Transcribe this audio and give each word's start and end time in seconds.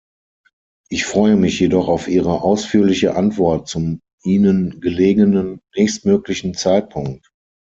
Ich 0.89 1.05
freue 1.05 1.35
mich 1.35 1.59
jedoch 1.59 1.87
auf 1.87 2.07
Ihre 2.07 2.41
ausführliche 2.41 3.15
Antwort 3.15 3.67
zum 3.67 4.01
Ihnen 4.23 4.79
gelegenen 4.81 5.59
nächstmöglichen 5.75 6.55
Zeitpunkt. 6.55 7.29